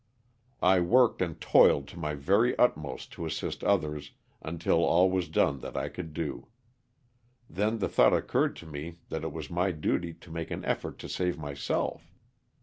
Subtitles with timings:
[0.63, 5.59] I worked and toiled to my very utmost to assist others, until all was done
[5.59, 6.47] that I could do.
[7.47, 10.97] Then the thought occurred to me that it was my duty to make an effort
[11.01, 12.15] to save myself.